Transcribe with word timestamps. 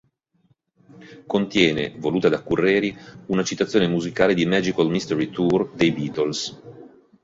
Contiene, 1.27 1.93
voluta 1.99 2.27
da 2.27 2.41
Curreri, 2.41 2.97
una 3.27 3.43
citazione 3.43 3.87
musicale 3.87 4.33
di 4.33 4.47
"Magical 4.47 4.89
Mistery 4.89 5.29
Tour" 5.29 5.73
dei 5.75 5.91
Beatles. 5.91 6.59